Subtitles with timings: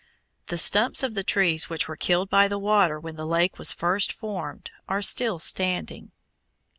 [0.47, 3.71] The stumps of the trees which were killed by the water when the lake was
[3.71, 6.11] first formed are still standing.